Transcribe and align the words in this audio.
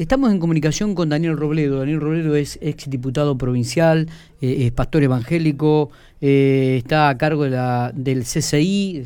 Estamos 0.00 0.32
en 0.32 0.38
comunicación 0.38 0.94
con 0.94 1.10
Daniel 1.10 1.36
Robledo. 1.36 1.80
Daniel 1.80 2.00
Robledo 2.00 2.34
es 2.34 2.58
ex 2.62 2.88
diputado 2.88 3.36
provincial, 3.36 4.08
eh, 4.40 4.64
es 4.64 4.72
pastor 4.72 5.02
evangélico, 5.02 5.90
eh, 6.22 6.76
está 6.78 7.10
a 7.10 7.18
cargo 7.18 7.44
de 7.44 7.50
la, 7.50 7.92
del 7.94 8.22
CCI, 8.22 9.04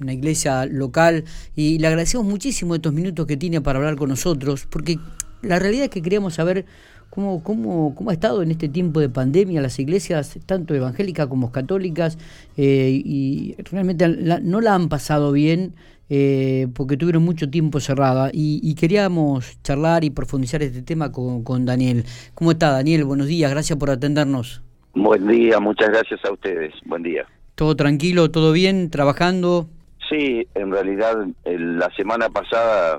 una 0.00 0.14
iglesia 0.14 0.64
local, 0.64 1.24
y 1.54 1.78
le 1.78 1.88
agradecemos 1.88 2.26
muchísimo 2.26 2.74
estos 2.74 2.94
minutos 2.94 3.26
que 3.26 3.36
tiene 3.36 3.60
para 3.60 3.78
hablar 3.78 3.96
con 3.96 4.08
nosotros, 4.08 4.66
porque 4.70 4.98
la 5.42 5.58
realidad 5.58 5.84
es 5.84 5.90
que 5.90 6.00
queríamos 6.00 6.32
saber 6.32 6.64
cómo, 7.10 7.42
cómo, 7.42 7.94
cómo 7.94 8.08
ha 8.08 8.14
estado 8.14 8.42
en 8.42 8.50
este 8.50 8.70
tiempo 8.70 9.00
de 9.00 9.10
pandemia 9.10 9.60
las 9.60 9.78
iglesias, 9.78 10.38
tanto 10.46 10.74
evangélicas 10.74 11.26
como 11.26 11.52
católicas, 11.52 12.16
eh, 12.56 12.98
y 13.04 13.56
realmente 13.70 14.08
no 14.08 14.62
la 14.62 14.74
han 14.74 14.88
pasado 14.88 15.32
bien 15.32 15.74
eh, 16.10 16.68
porque 16.74 16.96
tuvieron 16.96 17.24
mucho 17.24 17.48
tiempo 17.48 17.80
cerrada 17.80 18.30
y, 18.32 18.74
queríamos 18.74 19.60
charlar 19.62 20.04
y 20.04 20.10
profundizar 20.10 20.62
este 20.62 20.82
tema 20.82 21.12
con, 21.12 21.44
con, 21.44 21.64
Daniel. 21.64 22.04
¿Cómo 22.34 22.50
está 22.50 22.70
Daniel? 22.70 23.04
Buenos 23.04 23.26
días, 23.26 23.50
gracias 23.50 23.78
por 23.78 23.90
atendernos. 23.90 24.62
Buen 24.94 25.26
día, 25.26 25.60
muchas 25.60 25.88
gracias 25.88 26.24
a 26.24 26.32
ustedes. 26.32 26.74
Buen 26.84 27.02
día. 27.02 27.26
¿Todo 27.54 27.74
tranquilo, 27.76 28.30
todo 28.30 28.52
bien, 28.52 28.90
trabajando? 28.90 29.68
Sí, 30.08 30.46
en 30.54 30.70
realidad 30.70 31.26
la 31.44 31.90
semana 31.96 32.28
pasada 32.28 32.98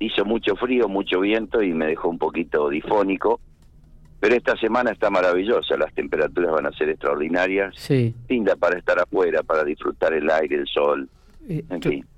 hizo 0.00 0.24
mucho 0.24 0.56
frío, 0.56 0.88
mucho 0.88 1.20
viento 1.20 1.62
y 1.62 1.72
me 1.72 1.86
dejó 1.86 2.08
un 2.08 2.18
poquito 2.18 2.68
difónico. 2.68 3.40
Pero 4.18 4.34
esta 4.34 4.56
semana 4.56 4.90
está 4.90 5.08
maravillosa, 5.08 5.76
las 5.78 5.94
temperaturas 5.94 6.52
van 6.52 6.66
a 6.66 6.72
ser 6.72 6.90
extraordinarias. 6.90 7.74
Sí. 7.76 8.14
Linda 8.28 8.54
para 8.56 8.78
estar 8.78 8.98
afuera, 8.98 9.42
para 9.42 9.64
disfrutar 9.64 10.12
el 10.12 10.30
aire, 10.30 10.56
el 10.56 10.66
sol. 10.66 11.08
Eh, 11.52 11.64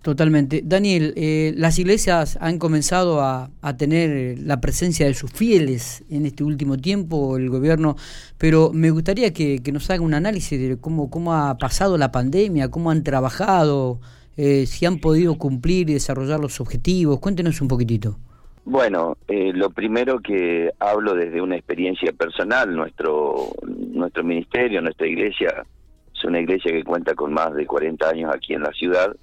totalmente. 0.03 0.61
Daniel, 0.63 1.15
eh, 1.17 1.55
las 1.57 1.79
iglesias 1.79 2.37
han 2.43 2.59
comenzado 2.59 3.23
a, 3.23 3.49
tener 3.79 4.11
eh, 4.11 4.37
la 4.39 4.61
presencia 4.61 5.07
de 5.07 5.15
sus 5.15 5.33
fieles 5.33 6.05
en 6.11 6.27
este 6.27 6.45
último 6.45 6.77
tiempo, 6.77 7.39
el 7.39 7.49
gobierno, 7.49 7.97
pero 8.37 8.73
me 8.75 8.91
gustaría 8.91 9.33
que, 9.33 9.63
nos 9.73 9.89
haga 9.89 10.03
un 10.03 10.13
análisis 10.13 10.61
de 10.61 10.77
cómo, 10.79 11.09
cómo 11.09 11.33
ha 11.33 11.57
pasado 11.57 11.97
la 11.97 12.13
pandemia, 12.13 12.71
cómo 12.71 12.91
han 12.91 13.03
trabajado, 13.05 14.01
si 14.37 14.85
han 14.85 14.99
podido 14.99 15.37
cumplir 15.37 15.89
y 15.89 15.95
desarrollar 15.95 16.39
los 16.39 16.61
objetivos. 16.61 17.19
Cuéntenos 17.19 17.63
un 17.63 17.69
poquitito. 17.69 18.19
Bueno, 18.67 19.17
lo 19.29 19.71
primero 19.71 20.21
que 20.21 20.71
hablo 20.79 21.15
desde 21.15 21.41
una 21.41 21.57
experiencia 21.57 22.13
personal, 22.13 22.75
nuestro, 22.75 23.49
nuestro 23.67 24.25
ministerio, 24.25 24.83
nuestra 24.83 25.07
iglesia 25.07 25.65
es 26.23 26.29
una 26.29 26.41
iglesia 26.41 26.71
que 26.71 26.85
cuenta 26.85 27.15
con 27.15 27.33
más 27.33 27.53
de 27.55 27.67
40 27.67 28.09
años 28.09 28.33
aquí 28.33 28.55
en 28.55 28.63
la 28.63 28.73
ciudad, 28.73 29.15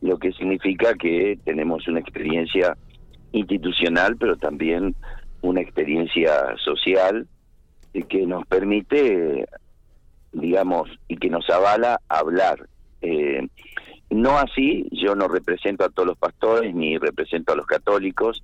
lo 0.00 0.18
que 0.18 0.32
significa 0.32 0.94
que 0.94 1.38
tenemos 1.44 1.86
una 1.86 2.00
experiencia 2.00 2.76
institucional, 3.32 4.16
pero 4.16 4.36
también 4.36 4.96
una 5.42 5.60
experiencia 5.60 6.56
social 6.64 7.28
que 8.08 8.26
nos 8.26 8.46
permite, 8.46 9.46
digamos, 10.32 10.88
y 11.08 11.16
que 11.16 11.28
nos 11.28 11.48
avala 11.50 12.00
hablar. 12.08 12.66
Eh, 13.02 13.46
no 14.08 14.38
así, 14.38 14.88
yo 14.92 15.14
no 15.14 15.28
represento 15.28 15.84
a 15.84 15.90
todos 15.90 16.08
los 16.08 16.18
pastores 16.18 16.74
ni 16.74 16.96
represento 16.96 17.52
a 17.52 17.56
los 17.56 17.66
católicos, 17.66 18.42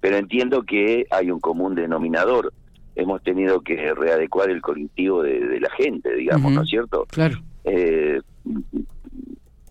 pero 0.00 0.16
entiendo 0.16 0.62
que 0.62 1.06
hay 1.10 1.30
un 1.30 1.40
común 1.40 1.74
denominador 1.74 2.52
hemos 2.96 3.22
tenido 3.22 3.60
que 3.60 3.94
readecuar 3.94 4.50
el 4.50 4.60
colectivo 4.60 5.22
de, 5.22 5.60
la 5.60 5.70
gente, 5.70 6.14
digamos, 6.14 6.52
¿no 6.52 6.62
es 6.62 6.68
cierto? 6.68 7.06
Claro. 7.10 7.38
Eh, 7.64 8.20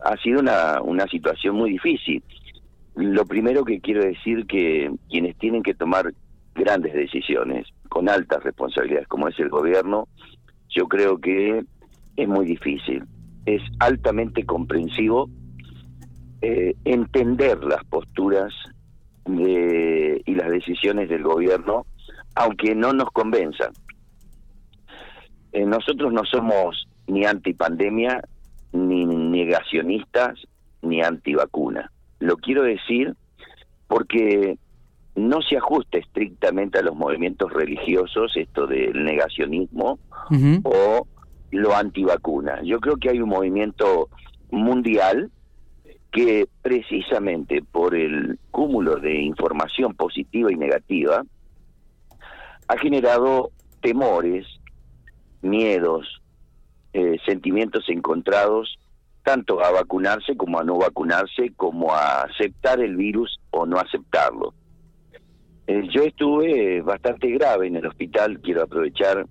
ha 0.04 0.18
sido 0.18 0.40
una, 0.40 0.82
una 0.82 1.08
situación 1.08 1.56
muy 1.56 1.72
difícil. 1.72 2.24
Lo 2.96 3.26
primero 3.26 3.64
que 3.64 3.80
quiero 3.80 4.04
decir 4.04 4.46
que 4.46 4.92
quienes 5.10 5.38
tienen 5.38 5.64
que 5.64 5.74
tomar 5.74 6.14
grandes 6.54 6.94
decisiones 6.94 7.68
con 7.90 8.10
altas 8.10 8.44
responsabilidades 8.44 9.08
como 9.08 9.28
es 9.28 9.40
el 9.40 9.50
gobierno, 9.50 10.08
yo 10.70 10.88
creo 10.88 11.20
que 11.20 11.64
es 12.16 12.28
muy 12.28 12.46
difícil. 12.46 13.04
Es 13.46 13.62
altamente 13.80 14.46
comprensivo 14.46 15.30
eh, 16.42 16.76
entender 16.86 17.64
las 17.64 17.84
posturas 17.86 18.54
de, 19.26 20.22
y 20.26 20.36
las 20.36 20.50
decisiones 20.50 21.10
del 21.10 21.24
gobierno 21.24 21.86
aunque 22.36 22.76
no 22.76 22.94
nos 22.94 23.10
convenzan. 23.12 23.74
Eh, 25.52 25.66
nosotros 25.66 26.12
no 26.12 26.24
somos 26.26 26.88
ni 27.08 27.26
antipandemia, 27.26 28.22
ni 28.72 29.06
negacionistas, 29.06 30.40
ni 30.82 31.02
antivacuna. 31.02 31.92
Lo 32.20 32.38
quiero 32.38 32.64
decir 32.64 33.16
porque 33.88 34.58
no 35.16 35.42
se 35.42 35.58
ajusta 35.58 36.00
estrictamente 36.00 36.80
a 36.80 36.82
los 36.82 36.96
movimientos 36.96 37.52
religiosos 37.54 38.36
esto 38.36 38.66
del 38.66 39.04
negacionismo 39.04 40.00
o 40.64 41.08
lo 41.52 41.76
antivacuna. 41.76 42.62
Yo 42.64 42.80
creo 42.80 42.96
que 42.98 43.10
hay 43.10 43.20
un 43.20 43.30
movimiento 43.30 44.10
mundial 44.50 45.30
que 46.12 46.48
precisamente 46.62 47.64
por 47.64 47.96
el 47.96 48.40
cúmulo 48.52 48.98
de 48.98 49.22
información 49.22 49.94
positiva 49.94 50.52
y 50.52 50.56
negativa 50.56 51.24
ha 52.74 52.78
generado 52.80 53.52
temores, 53.82 54.48
miedos, 55.42 56.22
eh, 56.94 57.18
sentimientos 57.26 57.88
encontrados, 57.88 58.80
tanto 59.24 59.64
a 59.64 59.72
vacunarse 59.72 60.36
como 60.36 60.60
a 60.60 60.64
no 60.64 60.78
vacunarse, 60.78 61.54
como 61.56 61.94
a 61.94 62.24
aceptar 62.24 62.80
el 62.80 62.96
virus 62.96 63.38
o 63.52 63.68
no 63.68 63.78
aceptarlo. 63.78 64.56
Eh, 65.68 65.88
yo 65.94 66.02
estuve 66.02 66.82
bastante 66.82 67.30
grave 67.30 67.68
en 67.68 67.76
el 67.76 67.86
hospital, 67.86 68.40
quiero 68.40 68.64
aprovechar 68.64 69.26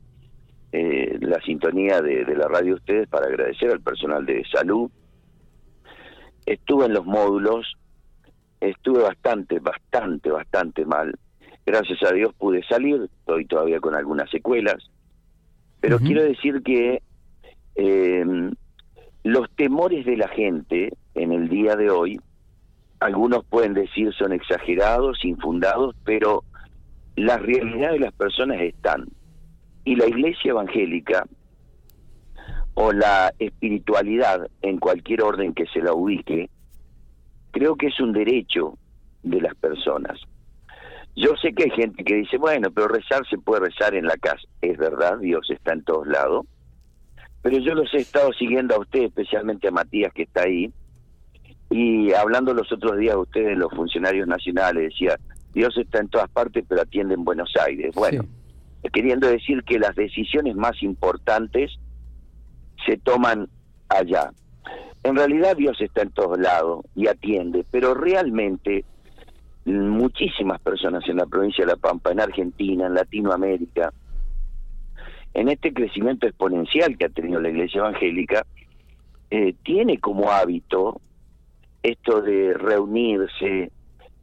eh, 0.71 1.19
la 1.21 1.41
sintonía 1.43 2.01
de, 2.01 2.25
de 2.25 2.37
la 2.37 2.47
radio 2.47 2.77
ustedes 2.77 3.09
para 3.09 3.27
agradecer 3.27 3.71
al 3.71 3.81
personal 3.81 4.25
de 4.25 4.45
salud. 4.53 4.89
Estuve 6.47 6.87
en 6.87 6.95
los 6.95 7.05
módulos, 7.05 7.75
estuve 8.61 9.03
bastante, 9.03 9.59
bastante, 9.59 10.31
bastante 10.31 10.87
mal 10.87 11.13
Gracias 11.65 12.03
a 12.03 12.13
Dios 12.13 12.35
pude 12.35 12.63
salir, 12.65 13.09
estoy 13.21 13.47
todavía 13.47 13.81
con 13.81 13.95
algunas 13.95 14.29
secuelas, 14.31 14.91
pero 15.81 15.99
quiero 15.99 16.23
decir 16.23 16.63
que 16.63 17.03
eh, 17.75 18.25
los 19.25 19.51
temores 19.57 20.05
de 20.05 20.17
la 20.17 20.29
gente 20.29 20.93
en 21.15 21.33
el 21.33 21.49
día 21.49 21.77
de 21.77 21.91
hoy, 21.91 22.21
algunos 23.01 23.45
pueden 23.45 23.75
decir 23.75 24.13
son 24.15 24.33
exagerados, 24.33 25.25
infundados, 25.25 25.95
pero 26.05 26.45
la 27.17 27.39
realidad 27.39 27.93
de 27.93 28.01
las 28.01 28.13
personas 28.13 28.61
están. 28.61 29.07
Y 29.85 29.97
la 29.97 30.07
iglesia 30.07 30.51
evangélica 30.51 31.27
o 32.75 32.93
la 32.93 33.33
espiritualidad 33.39 34.49
en 34.63 34.79
cualquier 34.79 35.23
orden 35.23 35.53
que 35.53 35.67
se 35.67 35.81
la 35.81 35.93
ubique, 35.93 36.49
creo 37.51 37.77
que 37.77 37.89
es 37.89 38.01
un 38.01 38.13
derecho 38.13 38.79
de 39.23 39.41
las 39.41 39.55
personas. 39.57 40.19
Yo 41.15 41.35
sé 41.41 41.53
que 41.53 41.65
hay 41.65 41.71
gente 41.71 42.05
que 42.05 42.15
dice, 42.15 42.39
bueno, 42.39 42.71
pero 42.71 42.89
rezar 42.89 43.27
se 43.29 43.39
puede 43.39 43.67
rezar 43.69 43.95
en 43.95 44.07
la 44.07 44.17
casa. 44.17 44.43
Es 44.61 44.79
verdad, 44.79 45.19
Dios 45.19 45.49
está 45.51 45.73
en 45.75 45.85
todos 45.85 46.07
lados. 46.07 46.47
Pero 47.43 47.59
yo 47.59 47.75
los 47.75 47.93
he 47.93 47.99
estado 47.99 48.33
siguiendo 48.33 48.77
a 48.77 48.81
usted, 48.81 49.03
especialmente 49.03 49.69
a 49.69 49.73
Matías 49.73 50.13
que 50.15 50.23
está 50.23 50.43
ahí, 50.43 50.73
y 51.71 52.13
hablando 52.13 52.55
los 52.55 52.71
otros 52.71 52.99
días 52.99 53.15
a 53.15 53.19
ustedes, 53.19 53.57
los 53.57 53.73
funcionarios 53.73 54.29
nacionales, 54.29 54.91
decía, 54.91 55.19
Dios 55.55 55.77
está 55.79 56.01
en 56.01 56.09
todas 56.09 56.31
partes, 56.31 56.65
pero 56.69 56.83
atiende 56.83 57.15
en 57.15 57.25
Buenos 57.25 57.53
Aires. 57.67 57.95
Bueno, 57.95 58.25
queriendo 58.93 59.27
decir 59.27 59.63
que 59.65 59.79
las 59.79 59.95
decisiones 59.97 60.55
más 60.55 60.83
importantes 60.83 61.73
se 62.87 62.97
toman 62.99 63.49
allá. 63.89 64.33
En 65.03 65.17
realidad 65.17 65.57
Dios 65.57 65.81
está 65.81 66.03
en 66.03 66.11
todos 66.11 66.39
lados 66.39 66.85
y 66.95 67.09
atiende, 67.09 67.65
pero 67.71 67.95
realmente 67.95 68.85
muchísimas 69.65 70.61
personas 70.61 71.09
en 71.09 71.17
la 71.17 71.27
provincia 71.27 71.65
de 71.65 71.73
La 71.73 71.77
Pampa, 71.77 72.11
en 72.11 72.21
Argentina, 72.21 72.87
en 72.87 72.95
Latinoamérica, 72.95 73.93
en 75.35 75.49
este 75.49 75.73
crecimiento 75.73 76.27
exponencial 76.27 76.97
que 76.99 77.07
ha 77.07 77.09
tenido 77.09 77.41
la 77.41 77.51
Iglesia 77.51 77.81
Evangélica, 77.81 78.45
eh, 79.31 79.55
tiene 79.63 79.99
como 79.99 80.31
hábito 80.31 81.01
esto 81.83 82.21
de 82.21 82.55
reunirse, 82.55 83.71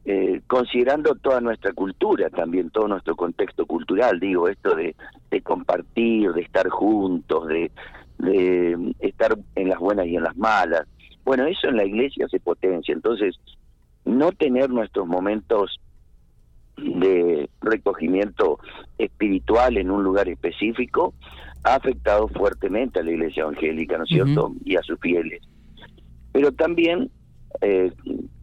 eh, 0.04 0.40
considerando 0.46 1.14
toda 1.16 1.40
nuestra 1.40 1.72
cultura, 1.72 2.30
también 2.30 2.70
todo 2.70 2.88
nuestro 2.88 3.16
contexto 3.16 3.66
cultural, 3.66 4.20
digo, 4.20 4.48
esto 4.48 4.74
de, 4.74 4.94
compartir, 5.42 6.32
de 6.32 6.42
estar 6.42 6.68
juntos, 6.68 7.48
de, 7.48 7.70
de 8.18 8.94
estar 9.00 9.36
en 9.56 9.68
las 9.68 9.78
buenas 9.78 10.06
y 10.06 10.16
en 10.16 10.22
las 10.22 10.36
malas. 10.36 10.86
Bueno, 11.24 11.44
eso 11.46 11.68
en 11.68 11.76
la 11.76 11.84
iglesia 11.84 12.28
se 12.28 12.40
potencia. 12.40 12.94
Entonces, 12.94 13.38
no 14.10 14.32
tener 14.32 14.70
nuestros 14.70 15.06
momentos 15.06 15.80
de 16.76 17.48
recogimiento 17.60 18.58
espiritual 18.98 19.76
en 19.76 19.90
un 19.90 20.02
lugar 20.02 20.28
específico 20.28 21.14
ha 21.62 21.74
afectado 21.74 22.28
fuertemente 22.28 23.00
a 23.00 23.02
la 23.02 23.10
iglesia 23.10 23.42
evangélica, 23.42 23.98
¿no 23.98 24.04
es 24.04 24.10
cierto? 24.10 24.52
Y 24.64 24.76
a 24.76 24.82
sus 24.82 24.98
fieles. 24.98 25.42
Pero 26.32 26.52
también 26.52 27.10
eh, 27.60 27.92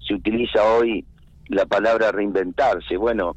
se 0.07 0.13
utiliza 0.13 0.63
hoy 0.63 1.05
la 1.47 1.65
palabra 1.65 2.11
reinventarse. 2.11 2.97
Bueno, 2.97 3.35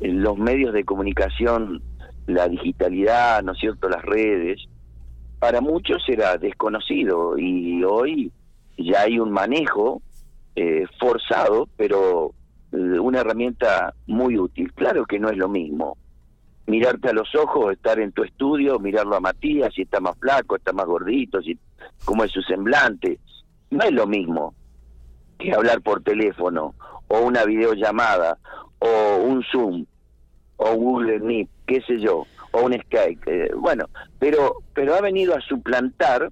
los 0.00 0.38
medios 0.38 0.72
de 0.72 0.84
comunicación, 0.84 1.82
la 2.26 2.48
digitalidad, 2.48 3.42
¿no 3.42 3.52
es 3.52 3.58
cierto?, 3.58 3.88
las 3.88 4.02
redes, 4.02 4.64
para 5.38 5.60
muchos 5.60 6.02
era 6.08 6.36
desconocido 6.36 7.38
y 7.38 7.84
hoy 7.84 8.32
ya 8.76 9.02
hay 9.02 9.18
un 9.18 9.30
manejo 9.30 10.02
eh, 10.60 10.86
forzado, 10.98 11.68
pero 11.76 12.32
eh, 12.72 12.76
una 12.76 13.20
herramienta 13.20 13.94
muy 14.06 14.36
útil. 14.36 14.72
Claro 14.72 15.04
que 15.06 15.20
no 15.20 15.30
es 15.30 15.36
lo 15.36 15.48
mismo 15.48 15.96
mirarte 16.66 17.08
a 17.08 17.12
los 17.12 17.34
ojos, 17.34 17.72
estar 17.72 17.98
en 17.98 18.12
tu 18.12 18.24
estudio, 18.24 18.78
mirarlo 18.78 19.16
a 19.16 19.20
Matías, 19.20 19.72
si 19.72 19.82
está 19.82 20.00
más 20.00 20.18
flaco, 20.18 20.56
está 20.56 20.72
más 20.72 20.86
gordito, 20.86 21.40
si 21.40 21.58
cómo 22.04 22.24
es 22.24 22.30
su 22.30 22.42
semblante. 22.42 23.18
No 23.70 23.84
es 23.84 23.92
lo 23.92 24.06
mismo 24.06 24.54
que 25.38 25.52
hablar 25.52 25.80
por 25.80 26.02
teléfono 26.02 26.74
o 27.06 27.20
una 27.20 27.44
videollamada 27.44 28.36
o 28.80 29.16
un 29.22 29.42
Zoom 29.44 29.86
o 30.56 30.74
Google 30.74 31.20
Meet, 31.20 31.48
qué 31.66 31.80
sé 31.82 32.00
yo, 32.00 32.26
o 32.50 32.62
un 32.62 32.74
Skype. 32.74 33.20
Eh, 33.26 33.54
bueno, 33.54 33.86
pero 34.18 34.56
pero 34.74 34.94
ha 34.94 35.00
venido 35.00 35.34
a 35.34 35.40
suplantar, 35.40 36.30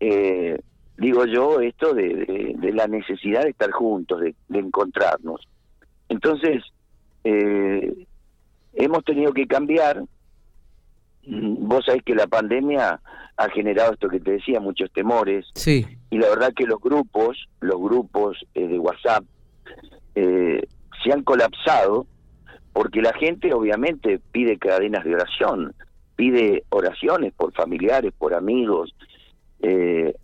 eh, 0.00 0.60
digo 1.02 1.26
yo, 1.26 1.60
esto 1.60 1.94
de, 1.94 2.54
de, 2.56 2.72
la 2.72 2.86
necesidad 2.86 3.42
de 3.42 3.50
estar 3.50 3.72
juntos, 3.72 4.20
de, 4.20 4.36
de 4.48 4.58
encontrarnos. 4.60 5.48
Entonces, 6.08 6.62
eh, 7.24 8.06
hemos 8.74 9.04
tenido 9.04 9.32
que 9.32 9.48
cambiar. 9.48 10.04
Vos 11.26 11.84
sabés 11.84 12.04
que 12.04 12.14
la 12.14 12.28
pandemia 12.28 13.00
ha 13.36 13.48
generado 13.50 13.94
esto 13.94 14.08
que 14.08 14.20
te 14.20 14.32
decía, 14.32 14.60
muchos 14.60 14.92
temores. 14.92 15.46
Sí. 15.54 15.84
Y 16.10 16.18
la 16.18 16.28
verdad 16.28 16.52
que 16.54 16.66
los 16.66 16.80
grupos, 16.80 17.48
los 17.60 17.80
grupos 17.80 18.38
eh, 18.54 18.68
de 18.68 18.78
WhatsApp, 18.78 19.24
eh, 20.14 20.62
se 21.02 21.12
han 21.12 21.24
colapsado 21.24 22.06
porque 22.72 23.02
la 23.02 23.12
gente 23.14 23.52
obviamente 23.52 24.20
pide 24.30 24.56
cadenas 24.56 25.04
de 25.04 25.14
oración, 25.16 25.74
pide 26.14 26.62
oraciones 26.68 27.32
por 27.32 27.52
familiares, 27.52 28.12
por 28.16 28.34
amigos, 28.34 28.94
eh, 29.62 30.14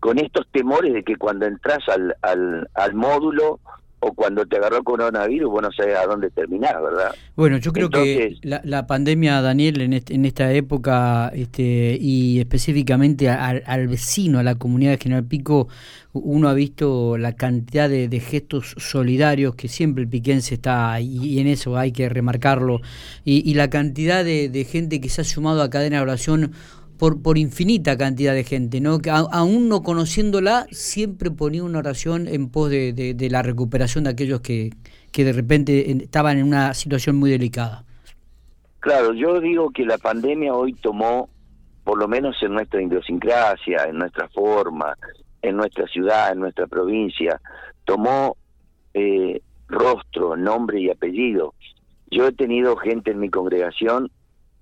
con 0.00 0.18
estos 0.18 0.46
temores 0.52 0.92
de 0.92 1.02
que 1.02 1.16
cuando 1.16 1.46
entras 1.46 1.80
al, 1.88 2.14
al, 2.22 2.68
al 2.74 2.94
módulo 2.94 3.60
o 4.00 4.12
cuando 4.12 4.46
te 4.46 4.56
agarró 4.56 4.84
coronavirus, 4.84 5.50
vos 5.50 5.62
no 5.62 5.72
sabés 5.72 5.96
a 5.96 6.06
dónde 6.06 6.30
terminar, 6.30 6.80
¿verdad? 6.80 7.14
Bueno, 7.34 7.58
yo 7.58 7.72
creo 7.72 7.90
que 7.90 8.36
la, 8.42 8.60
la, 8.64 8.86
pandemia, 8.86 9.40
Daniel, 9.42 9.80
en, 9.80 9.92
en 9.92 10.24
esta 10.24 10.52
época, 10.52 11.32
este, 11.34 11.98
y 12.00 12.38
específicamente 12.38 13.28
al, 13.28 13.88
vecino, 13.88 14.38
a 14.38 14.44
la 14.44 14.54
comunidad 14.54 14.92
de 14.92 14.98
General 14.98 15.24
Pico, 15.24 15.66
uno 16.12 16.48
ha 16.48 16.54
visto 16.54 17.18
la 17.18 17.32
cantidad 17.32 17.88
de, 17.88 18.20
gestos 18.20 18.74
solidarios 18.78 19.56
que 19.56 19.66
siempre 19.66 20.04
el 20.04 20.08
piquense 20.08 20.54
está, 20.54 21.00
y, 21.00 21.40
en 21.40 21.48
eso 21.48 21.76
hay 21.76 21.90
que 21.90 22.08
remarcarlo, 22.08 22.80
y, 23.24 23.48
y 23.50 23.54
la 23.54 23.68
cantidad 23.68 24.24
de, 24.24 24.48
de 24.48 24.64
gente 24.64 25.00
que 25.00 25.08
se 25.08 25.22
ha 25.22 25.24
sumado 25.24 25.60
a 25.60 25.70
cadena 25.70 25.96
de 25.96 26.02
oración 26.02 26.52
por, 26.98 27.22
por 27.22 27.38
infinita 27.38 27.96
cantidad 27.96 28.34
de 28.34 28.44
gente, 28.44 28.80
¿no? 28.80 28.98
Que 28.98 29.10
aún 29.10 29.68
no 29.68 29.82
conociéndola, 29.82 30.66
siempre 30.70 31.30
ponía 31.30 31.64
una 31.64 31.78
oración 31.78 32.26
en 32.26 32.50
pos 32.50 32.70
de, 32.70 32.92
de, 32.92 33.30
la 33.30 33.42
recuperación 33.42 34.04
de 34.04 34.10
aquellos 34.10 34.40
que, 34.40 34.70
que 35.12 35.24
de 35.24 35.32
repente 35.32 35.90
estaban 36.02 36.38
en 36.38 36.46
una 36.46 36.74
situación 36.74 37.16
muy 37.16 37.30
delicada. 37.30 37.84
Claro, 38.80 39.12
yo 39.12 39.40
digo 39.40 39.70
que 39.70 39.84
la 39.84 39.98
pandemia 39.98 40.54
hoy 40.54 40.72
tomó, 40.74 41.28
por 41.84 41.98
lo 41.98 42.08
menos 42.08 42.36
en 42.42 42.54
nuestra 42.54 42.82
idiosincrasia, 42.82 43.84
en 43.84 43.98
nuestra 43.98 44.28
forma, 44.28 44.96
en 45.42 45.56
nuestra 45.56 45.86
ciudad, 45.86 46.32
en 46.32 46.40
nuestra 46.40 46.66
provincia, 46.66 47.40
tomó 47.84 48.36
eh, 48.94 49.40
rostro, 49.68 50.36
nombre 50.36 50.80
y 50.80 50.90
apellido. 50.90 51.54
Yo 52.10 52.26
he 52.26 52.32
tenido 52.32 52.76
gente 52.76 53.10
en 53.10 53.20
mi 53.20 53.28
congregación 53.30 54.10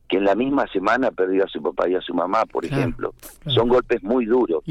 que 0.08 0.18
en 0.18 0.24
la 0.24 0.34
misma 0.34 0.66
semana 0.68 1.10
perdió 1.10 1.44
a 1.44 1.48
su 1.48 1.62
papá 1.62 1.88
y 1.88 1.94
a 1.94 2.00
su 2.00 2.14
mamá, 2.14 2.44
por 2.46 2.64
ejemplo. 2.64 3.14
Son 3.46 3.68
golpes 3.68 4.02
muy 4.02 4.26
duros. 4.26 4.62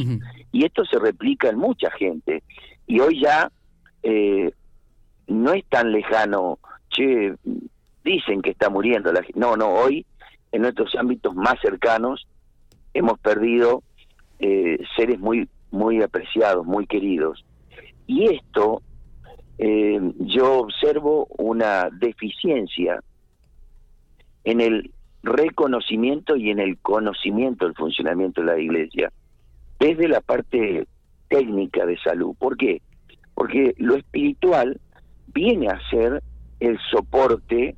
Y 0.51 0.65
esto 0.65 0.85
se 0.85 0.99
replica 0.99 1.49
en 1.49 1.57
mucha 1.57 1.91
gente. 1.91 2.43
Y 2.87 2.99
hoy 2.99 3.21
ya 3.21 3.51
eh, 4.03 4.51
no 5.27 5.53
es 5.53 5.65
tan 5.65 5.91
lejano, 5.91 6.59
che, 6.89 7.35
dicen 8.03 8.41
que 8.41 8.51
está 8.51 8.69
muriendo 8.69 9.11
la 9.11 9.23
gente. 9.23 9.39
No, 9.39 9.57
no, 9.57 9.69
hoy 9.69 10.05
en 10.51 10.61
nuestros 10.61 10.95
ámbitos 10.95 11.35
más 11.35 11.55
cercanos 11.61 12.27
hemos 12.93 13.19
perdido 13.19 13.83
eh, 14.39 14.79
seres 14.95 15.19
muy, 15.19 15.49
muy 15.71 16.01
apreciados, 16.01 16.65
muy 16.65 16.87
queridos. 16.87 17.43
Y 18.07 18.33
esto, 18.33 18.81
eh, 19.57 19.99
yo 20.19 20.59
observo 20.59 21.27
una 21.37 21.89
deficiencia 21.91 23.01
en 24.45 24.61
el 24.61 24.91
reconocimiento 25.25 26.35
y 26.35 26.51
en 26.51 26.59
el 26.59 26.77
conocimiento 26.77 27.65
del 27.65 27.75
funcionamiento 27.75 28.41
de 28.41 28.47
la 28.47 28.59
iglesia, 28.59 29.11
desde 29.79 30.07
la 30.07 30.21
parte 30.21 30.87
técnica 31.27 31.85
de 31.85 31.97
salud. 31.97 32.35
¿Por 32.37 32.55
qué? 32.57 32.81
Porque 33.33 33.73
lo 33.77 33.95
espiritual 33.95 34.79
viene 35.33 35.67
a 35.67 35.79
ser 35.89 36.21
el 36.59 36.79
soporte 36.91 37.75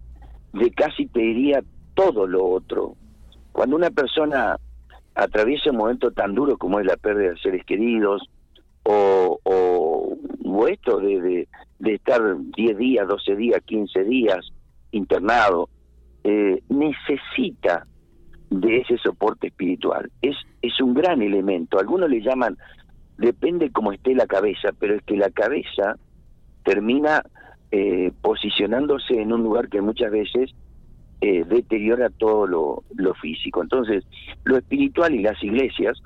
de 0.53 0.71
casi 0.71 1.07
te 1.07 1.19
diría 1.19 1.63
todo 1.93 2.27
lo 2.27 2.45
otro. 2.45 2.95
Cuando 3.53 3.75
una 3.75 3.89
persona 3.91 4.57
atraviesa 5.15 5.71
un 5.71 5.77
momento 5.77 6.11
tan 6.11 6.35
duro 6.35 6.57
como 6.57 6.79
es 6.79 6.85
la 6.85 6.97
pérdida 6.97 7.31
de 7.31 7.37
seres 7.37 7.65
queridos, 7.65 8.29
o, 8.83 9.39
o, 9.43 10.67
esto 10.67 10.99
de, 10.99 11.47
de, 11.79 11.93
estar 11.93 12.21
10 12.55 12.77
días, 12.77 13.07
12 13.07 13.35
días, 13.35 13.61
15 13.65 14.03
días 14.03 14.49
internado, 14.91 15.69
eh, 16.29 16.61
necesita 16.67 17.87
de 18.49 18.79
ese 18.79 18.97
soporte 18.97 19.47
espiritual. 19.47 20.11
Es, 20.21 20.35
es 20.61 20.81
un 20.81 20.93
gran 20.93 21.21
elemento. 21.21 21.79
Algunos 21.79 22.09
le 22.09 22.21
llaman, 22.21 22.57
depende 23.17 23.71
cómo 23.71 23.93
esté 23.93 24.13
la 24.13 24.27
cabeza, 24.27 24.71
pero 24.77 24.95
es 24.95 25.03
que 25.03 25.15
la 25.15 25.29
cabeza 25.29 25.95
termina 26.65 27.23
eh, 27.71 28.11
posicionándose 28.21 29.21
en 29.21 29.31
un 29.31 29.41
lugar 29.41 29.69
que 29.69 29.79
muchas 29.79 30.11
veces 30.11 30.53
eh, 31.21 31.45
deteriora 31.45 32.09
todo 32.09 32.45
lo, 32.45 33.13
físico. 33.21 33.63
Entonces, 33.63 34.03
lo 34.43 34.57
espiritual 34.57 35.15
y 35.15 35.21
las 35.21 35.41
iglesias 35.41 35.97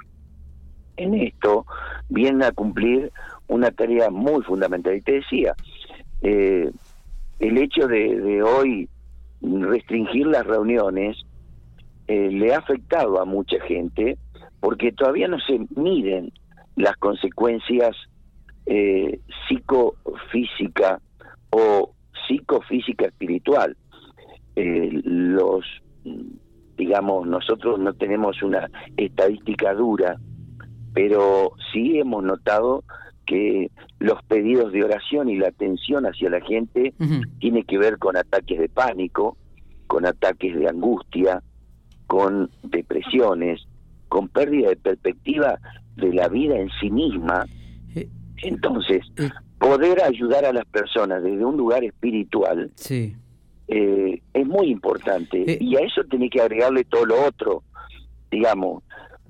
en 0.98 1.16
esto 1.16 1.66
vienen 2.10 2.44
a 2.44 2.52
cumplir 2.52 3.12
una 3.48 3.72
tarea 3.72 4.12
muy 4.12 4.44
fundamental. 4.44 4.96
Y 4.98 5.02
te 5.02 5.14
decía, 5.14 5.56
el 6.22 7.58
hecho 7.58 7.88
de 7.88 8.44
hoy 8.44 8.88
restringir 9.42 10.28
las 10.28 10.46
reuniones 10.46 11.18
eh, 12.08 12.30
le 12.32 12.54
ha 12.54 12.60
afectado 12.60 13.22
a 13.22 13.26
mucha 13.26 13.60
gente 13.62 14.18
porque 14.60 14.92
todavía 14.92 15.28
no 15.28 15.40
se 15.40 15.60
miden 15.76 16.32
las 16.76 16.96
consecuencias 16.98 17.96
eh, 18.66 19.20
psicofísica 19.48 21.02
o 21.50 21.94
psicofísica 22.28 23.06
espiritual. 23.06 23.76
Eh, 24.56 24.90
los, 25.04 25.66
digamos, 26.78 27.28
nosotros 27.28 27.80
no 27.80 27.94
tenemos 27.94 28.42
una 28.44 28.70
estadística 28.98 29.74
dura, 29.74 30.18
pero 30.94 31.54
sí 31.72 32.00
hemos 32.00 32.24
notado 32.24 32.84
que 33.26 33.72
los 34.00 34.22
pedidos 34.24 34.72
de 34.72 34.84
oración 34.84 35.30
y 35.30 35.38
la 35.38 35.50
atención 35.50 36.06
hacia 36.06 36.30
la 36.30 36.42
gente 36.42 36.94
tiene 37.40 37.64
que 37.64 37.78
ver 37.78 37.98
con 37.98 38.18
ataques 38.18 38.60
de 38.60 38.70
pánico, 38.70 39.38
con 39.88 40.06
ataques 40.06 40.56
de 40.56 40.68
angustia, 40.68 41.42
con 42.08 42.50
depresiones, 42.64 43.62
con 44.10 44.28
pérdida 44.28 44.70
de 44.70 44.76
perspectiva 44.76 45.60
de 45.96 46.14
la 46.14 46.28
vida 46.28 46.58
en 46.58 46.70
sí 46.80 46.90
misma. 46.90 47.46
Eh, 47.96 48.08
Entonces, 48.44 49.06
eh, 49.18 49.30
poder 49.60 50.02
ayudar 50.02 50.46
a 50.46 50.54
las 50.54 50.66
personas 50.66 51.24
desde 51.24 51.46
un 51.46 51.56
lugar 51.56 51.84
espiritual 51.84 52.72
eh, 53.68 54.22
es 54.34 54.48
muy 54.48 54.68
importante. 54.70 55.58
Y 55.60 55.76
a 55.78 55.80
eso 55.80 56.04
tiene 56.10 56.30
que 56.30 56.42
agregarle 56.42 56.84
todo 56.84 57.06
lo 57.06 57.26
otro, 57.26 57.64
digamos, 58.30 58.84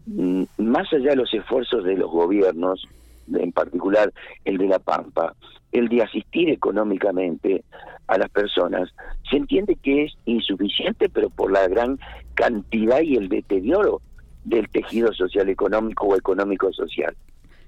mm, 0.08 0.44
más 0.58 0.92
allá 0.92 1.12
de 1.12 1.18
los 1.18 1.34
esfuerzos 1.34 1.84
de 1.84 1.96
los 1.96 2.10
gobiernos, 2.10 2.88
en 3.34 3.52
particular 3.52 4.12
el 4.46 4.58
de 4.58 4.68
La 4.68 4.80
Pampa, 4.80 5.36
el 5.72 5.88
de 5.88 6.04
asistir 6.04 6.50
económicamente 6.50 7.64
a 8.08 8.18
las 8.18 8.30
personas, 8.30 8.90
se 9.30 9.38
entiende 9.38 9.78
que 9.82 10.06
es 10.06 10.14
insuficiente, 10.26 11.10
pero 11.10 11.30
por 11.30 11.52
la 11.52 11.68
gran 11.68 12.00
cantidad 12.34 13.02
y 13.02 13.16
el 13.16 13.30
deterioro 13.30 14.02
del 14.44 14.68
tejido 14.70 15.14
social 15.14 15.50
económico 15.50 16.08
o 16.08 16.16
económico 16.16 16.72
social. 16.74 17.16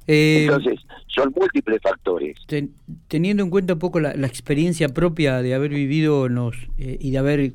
Eh, 0.08 0.46
Entonces, 0.46 0.82
son 1.08 1.34
múltiples 1.36 1.80
factores. 1.82 2.38
teniendo 3.08 3.44
en 3.44 3.50
cuenta 3.50 3.74
un 3.74 3.80
poco 3.80 4.00
la, 4.02 4.12
experiencia 4.12 4.90
propia 4.90 5.42
de 5.42 5.54
haber 5.54 5.72
vivido 5.72 6.28
eh, 6.28 6.98
y 7.00 7.12
de 7.12 7.18
haber 7.18 7.54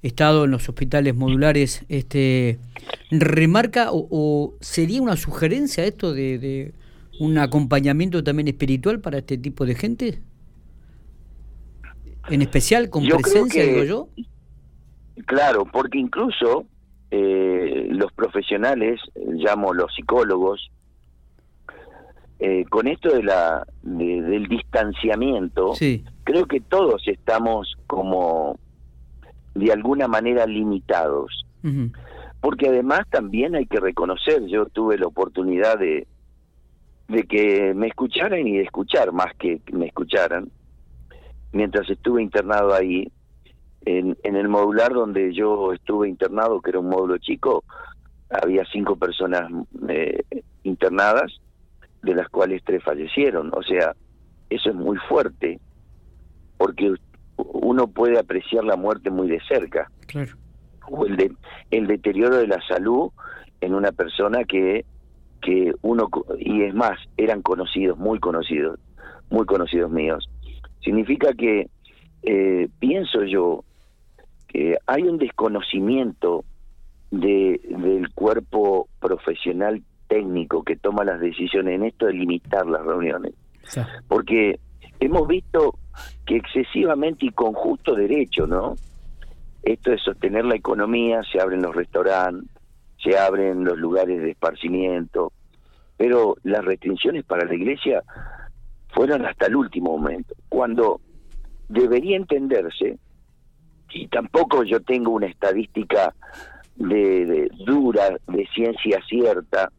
estado 0.00 0.46
en 0.46 0.52
los 0.52 0.68
hospitales 0.68 1.14
modulares, 1.14 1.84
este 1.88 2.58
remarca 3.10 3.88
o, 3.92 4.54
sería 4.60 5.02
una 5.02 5.16
sugerencia 5.16 5.84
esto 5.84 6.14
de 6.14 6.72
un 7.22 7.38
acompañamiento 7.38 8.24
también 8.24 8.48
espiritual 8.48 8.98
para 9.00 9.18
este 9.18 9.38
tipo 9.38 9.64
de 9.64 9.76
gente? 9.76 10.18
En 12.28 12.42
especial 12.42 12.90
con 12.90 13.06
presencia, 13.06 13.62
digo 13.64 13.84
yo. 13.84 14.08
Claro, 15.26 15.64
porque 15.64 15.98
incluso 15.98 16.66
eh, 17.12 17.88
los 17.90 18.12
profesionales, 18.12 19.00
llamo 19.14 19.72
los 19.72 19.94
psicólogos, 19.94 20.72
eh, 22.40 22.64
con 22.68 22.88
esto 22.88 23.10
de 23.14 23.22
la 23.22 23.64
del 23.82 24.48
distanciamiento, 24.48 25.74
creo 26.24 26.46
que 26.46 26.60
todos 26.60 27.06
estamos 27.06 27.76
como 27.86 28.58
de 29.54 29.72
alguna 29.72 30.08
manera 30.08 30.44
limitados. 30.46 31.46
Porque 32.40 32.68
además 32.68 33.02
también 33.10 33.54
hay 33.54 33.66
que 33.66 33.78
reconocer, 33.78 34.44
yo 34.46 34.66
tuve 34.66 34.98
la 34.98 35.06
oportunidad 35.06 35.78
de, 35.78 36.08
de 37.08 37.24
que 37.24 37.74
me 37.74 37.88
escucharan 37.88 38.46
y 38.46 38.56
de 38.56 38.62
escuchar 38.62 39.12
más 39.12 39.34
que 39.38 39.60
me 39.72 39.86
escucharan, 39.86 40.50
mientras 41.52 41.88
estuve 41.90 42.22
internado 42.22 42.74
ahí, 42.74 43.10
en, 43.84 44.16
en 44.22 44.36
el 44.36 44.48
modular 44.48 44.92
donde 44.92 45.34
yo 45.34 45.72
estuve 45.72 46.08
internado, 46.08 46.60
que 46.60 46.70
era 46.70 46.78
un 46.78 46.88
módulo 46.88 47.18
chico, 47.18 47.64
había 48.30 48.64
cinco 48.72 48.96
personas 48.96 49.50
eh, 49.88 50.22
internadas, 50.62 51.32
de 52.02 52.14
las 52.14 52.28
cuales 52.28 52.62
tres 52.64 52.82
fallecieron. 52.82 53.52
O 53.54 53.62
sea, 53.62 53.94
eso 54.50 54.70
es 54.70 54.74
muy 54.74 54.96
fuerte, 55.08 55.60
porque 56.56 56.94
uno 57.36 57.86
puede 57.88 58.18
apreciar 58.18 58.64
la 58.64 58.76
muerte 58.76 59.10
muy 59.10 59.28
de 59.28 59.40
cerca. 59.46 59.90
Claro. 60.06 60.36
O 60.88 61.06
el, 61.06 61.16
de, 61.16 61.32
el 61.70 61.86
deterioro 61.86 62.36
de 62.36 62.46
la 62.46 62.60
salud 62.66 63.10
en 63.60 63.74
una 63.74 63.92
persona 63.92 64.44
que, 64.44 64.84
que 65.42 65.72
uno, 65.82 66.08
y 66.38 66.62
es 66.62 66.74
más, 66.74 66.98
eran 67.16 67.42
conocidos, 67.42 67.98
muy 67.98 68.18
conocidos, 68.20 68.78
muy 69.28 69.44
conocidos 69.44 69.90
míos. 69.90 70.28
Significa 70.80 71.32
que 71.34 71.68
eh, 72.22 72.68
pienso 72.78 73.24
yo 73.24 73.64
que 74.48 74.76
hay 74.86 75.02
un 75.02 75.18
desconocimiento 75.18 76.44
de, 77.10 77.60
del 77.68 78.12
cuerpo 78.14 78.88
profesional 79.00 79.82
técnico 80.08 80.62
que 80.62 80.76
toma 80.76 81.04
las 81.04 81.20
decisiones 81.20 81.74
en 81.74 81.84
esto 81.84 82.06
de 82.06 82.14
limitar 82.14 82.66
las 82.66 82.84
reuniones. 82.84 83.32
Porque 84.08 84.60
hemos 85.00 85.26
visto 85.26 85.78
que 86.26 86.36
excesivamente 86.36 87.26
y 87.26 87.30
con 87.30 87.52
justo 87.52 87.94
derecho, 87.94 88.46
¿no? 88.46 88.74
Esto 89.62 89.90
de 89.90 89.98
sostener 89.98 90.44
la 90.44 90.56
economía, 90.56 91.22
se 91.30 91.40
abren 91.40 91.62
los 91.62 91.74
restaurantes, 91.74 92.50
se 93.02 93.18
abren 93.18 93.64
los 93.64 93.78
lugares 93.78 94.20
de 94.20 94.30
esparcimiento, 94.30 95.32
pero 95.96 96.36
las 96.42 96.64
restricciones 96.64 97.24
para 97.24 97.44
la 97.44 97.54
iglesia 97.54 98.02
fueron 98.88 99.24
hasta 99.26 99.46
el 99.46 99.56
último 99.56 99.96
momento, 99.96 100.34
cuando 100.48 101.00
debería 101.68 102.16
entenderse, 102.16 102.98
y 103.90 104.08
tampoco 104.08 104.62
yo 104.64 104.80
tengo 104.80 105.10
una 105.10 105.26
estadística 105.26 106.14
de, 106.76 107.50
dura, 107.66 108.16
de 108.28 108.46
ciencia 108.54 109.00
cierta, 109.08 109.70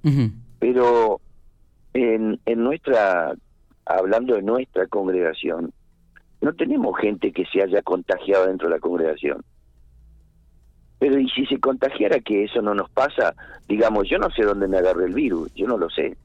pero 0.59 1.19
en, 1.93 2.39
en 2.45 2.63
nuestra, 2.63 3.33
hablando 3.85 4.35
de 4.35 4.41
nuestra 4.41 4.87
congregación, 4.87 5.71
no 6.41 6.53
tenemos 6.53 6.97
gente 6.99 7.31
que 7.31 7.45
se 7.45 7.63
haya 7.63 7.81
contagiado 7.81 8.47
dentro 8.47 8.67
de 8.67 8.75
la 8.75 8.79
congregación. 8.79 9.43
Pero 11.03 11.19
y 11.19 11.27
si 11.31 11.45
se 11.47 11.59
contagiara 11.59 12.21
que 12.21 12.45
eso 12.45 12.61
no 12.61 12.73
nos 12.73 12.89
pasa, 12.89 13.35
digamos, 13.67 14.07
yo 14.07 14.17
no 14.19 14.29
sé 14.29 14.43
dónde 14.43 14.69
me 14.69 14.77
agarré 14.77 15.03
el 15.03 15.13
virus, 15.13 15.53
yo 15.53 15.67
no 15.67 15.77
lo 15.77 15.89
sé. 15.89 16.15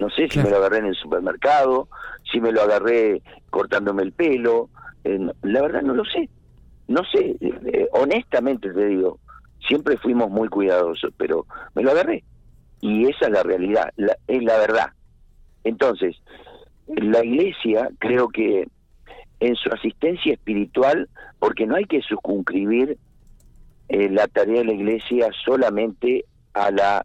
No 0.00 0.10
sé 0.10 0.28
si 0.28 0.40
me 0.40 0.50
lo 0.50 0.56
agarré 0.56 0.78
en 0.78 0.86
el 0.86 0.96
supermercado, 0.96 1.86
si 2.32 2.40
me 2.40 2.50
lo 2.50 2.62
agarré 2.62 3.22
cortándome 3.48 4.02
el 4.02 4.10
pelo, 4.10 4.70
la 5.04 5.62
verdad 5.62 5.82
no 5.82 5.94
lo 5.94 6.04
sé. 6.04 6.28
No 6.88 7.02
sé, 7.12 7.36
eh, 7.40 7.88
honestamente 7.92 8.72
te 8.72 8.86
digo, 8.86 9.20
siempre 9.68 9.96
fuimos 9.96 10.28
muy 10.28 10.48
cuidadosos, 10.48 11.14
pero 11.16 11.46
me 11.76 11.84
lo 11.84 11.92
agarré. 11.92 12.24
Y 12.80 13.06
esa 13.06 13.26
es 13.26 13.30
la 13.30 13.44
realidad, 13.44 13.92
es 14.26 14.42
la 14.42 14.58
verdad. 14.58 14.86
Entonces, 15.62 16.16
la 16.88 17.24
iglesia 17.24 17.88
creo 18.00 18.30
que 18.30 18.66
en 19.40 19.54
su 19.56 19.70
asistencia 19.70 20.32
espiritual, 20.32 21.08
porque 21.38 21.66
no 21.66 21.76
hay 21.76 21.84
que 21.84 22.02
circunscribir 22.02 22.98
eh, 23.88 24.08
la 24.10 24.26
tarea 24.28 24.60
de 24.60 24.64
la 24.64 24.72
iglesia 24.72 25.28
solamente 25.44 26.24
a 26.54 26.70
la 26.70 27.04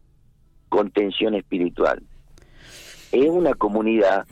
contención 0.68 1.34
espiritual. 1.34 2.02
Es 3.12 3.28
una 3.28 3.54
comunidad 3.54 4.26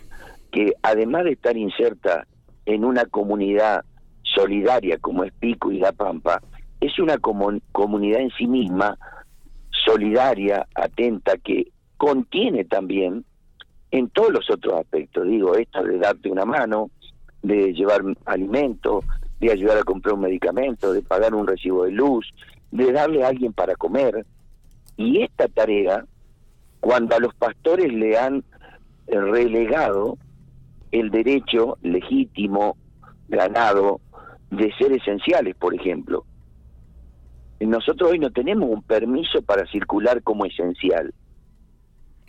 que 0.53 0.73
además 0.83 1.25
de 1.25 1.33
estar 1.33 1.57
inserta 1.57 2.27
en 2.65 2.85
una 2.85 3.05
comunidad 3.07 3.85
solidaria 4.23 4.99
como 4.99 5.25
es 5.25 5.33
Pico 5.35 5.73
y 5.73 5.79
La 5.79 5.93
Pampa, 5.93 6.41
es 6.81 6.99
una 6.99 7.19
comunidad 7.19 8.21
en 8.21 8.31
sí 8.31 8.47
misma 8.47 8.97
solidaria, 9.85 10.67
atenta, 10.75 11.37
que 11.39 11.73
contiene 11.97 12.65
también 12.65 13.25
en 13.91 14.09
todos 14.11 14.33
los 14.33 14.51
otros 14.51 14.81
aspectos, 14.81 15.27
digo, 15.27 15.55
esto 15.57 15.83
de 15.83 15.99
darte 15.99 16.31
una 16.31 16.45
mano, 16.45 16.91
de 17.49 17.73
llevar 17.73 18.03
alimento, 18.27 19.03
de 19.41 19.51
ayudar 19.51 19.79
a 19.79 19.83
comprar 19.83 20.15
un 20.15 20.21
medicamento, 20.21 20.93
de 20.93 21.03
pagar 21.03 21.35
un 21.35 21.47
recibo 21.47 21.85
de 21.85 21.93
luz, 21.93 22.27
de 22.71 22.93
darle 22.93 23.25
a 23.25 23.29
alguien 23.29 23.53
para 23.53 23.75
comer. 23.75 24.27
Y 24.97 25.23
esta 25.23 25.49
tarea, 25.49 26.05
cuando 26.81 27.17
a 27.17 27.21
los 27.21 27.35
pastores 27.35 27.93
le 27.93 28.19
han 28.19 28.45
relegado 29.07 30.19
el 30.91 31.11
derecho 31.11 31.79
legítimo, 31.83 32.77
ganado, 33.29 34.01
de 34.51 34.73
ser 34.79 34.93
esenciales, 34.93 35.55
por 35.57 35.75
ejemplo. 35.75 36.25
Nosotros 37.61 38.11
hoy 38.11 38.19
no 38.19 38.31
tenemos 38.31 38.69
un 38.71 38.83
permiso 38.83 39.43
para 39.43 39.67
circular 39.67 40.23
como 40.23 40.45
esencial. 40.45 41.13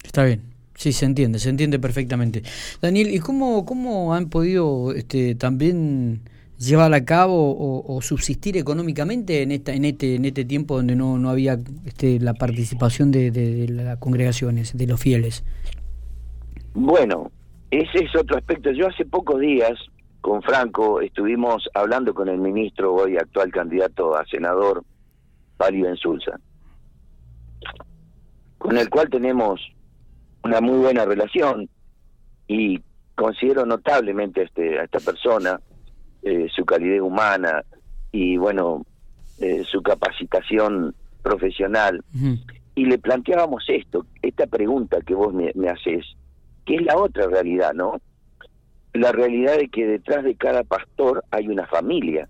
Está 0.03 0.23
bien. 0.25 0.41
Sí, 0.79 0.93
se 0.93 1.05
entiende, 1.05 1.39
se 1.39 1.50
entiende 1.50 1.77
perfectamente. 1.77 2.41
Daniel, 2.81 3.13
¿y 3.13 3.19
cómo, 3.19 3.65
cómo 3.65 4.13
han 4.13 4.29
podido 4.29 4.93
este, 4.93 5.36
también 5.36 6.21
llevar 6.57 6.93
a 6.93 7.03
cabo 7.03 7.83
o, 7.86 8.01
subsistir 8.01 8.55
económicamente 8.55 9.41
en 9.41 9.51
esta 9.51 9.74
en 9.74 9.83
este 9.83 10.15
en 10.15 10.24
este 10.24 10.45
tiempo 10.45 10.77
donde 10.77 10.95
no, 10.95 11.17
no 11.17 11.29
había 11.29 11.57
este, 11.86 12.21
la 12.21 12.33
participación 12.33 13.12
de, 13.12 13.67
las 13.69 13.98
congregaciones, 13.98 14.77
de 14.77 14.88
los 14.88 15.01
fieles? 15.01 15.43
Bueno, 16.74 17.29
ese 17.71 18.05
es 18.05 18.15
otro 18.15 18.38
aspecto. 18.38 18.71
Yo 18.71 18.88
hace 18.88 19.03
pocos 19.03 19.41
días 19.41 19.77
con 20.21 20.41
Franco 20.41 21.01
estuvimos 21.01 21.69
hablando 21.74 22.13
con 22.13 22.29
el 22.29 22.38
ministro, 22.38 22.93
hoy 22.93 23.17
actual 23.17 23.51
candidato 23.51 24.15
a 24.15 24.25
senador, 24.27 24.86
Pali 25.57 25.81
Benzulza, 25.81 26.39
con 28.57 28.77
el 28.77 28.89
cual 28.89 29.09
tenemos 29.09 29.59
una 30.43 30.62
muy 30.62 30.79
buena 30.79 31.05
relación 31.05 31.69
y 32.48 32.81
considero 33.15 33.65
notablemente 33.65 34.41
a, 34.41 34.43
este, 34.46 34.79
a 34.79 34.84
esta 34.84 35.00
persona, 35.00 35.60
eh, 36.24 36.48
su 36.55 36.65
calidez 36.65 37.01
humana 37.01 37.63
y 38.12 38.38
bueno, 38.38 38.86
eh, 39.39 39.63
su 39.69 39.81
capacitación 39.81 40.96
profesional. 41.22 42.03
Y 42.75 42.86
le 42.86 42.98
planteábamos 42.98 43.65
esto, 43.67 44.05
esta 44.22 44.48
pregunta 44.48 45.01
que 45.01 45.13
vos 45.13 45.34
me, 45.34 45.51
me 45.55 45.69
haces, 45.69 46.05
que 46.65 46.75
es 46.75 46.81
la 46.84 46.98
otra 46.98 47.27
realidad, 47.27 47.74
¿no? 47.74 48.00
la 48.93 49.12
realidad 49.12 49.58
de 49.58 49.69
que 49.69 49.86
detrás 49.86 50.24
de 50.24 50.36
cada 50.36 50.63
pastor 50.63 51.24
hay 51.31 51.48
una 51.48 51.67
familia. 51.67 52.27